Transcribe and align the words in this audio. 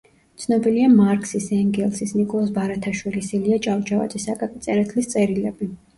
ცნობილია 0.43 0.87
მარქსის, 0.93 1.49
ენგელსის, 1.57 2.13
ნიკოლოზ 2.21 2.49
ბარათაშვილის, 2.55 3.29
ილია 3.41 3.61
ჭავჭავაძის, 3.67 4.27
აკაკი 4.35 4.63
წერეთლის 4.65 5.13
წერილები. 5.13 5.71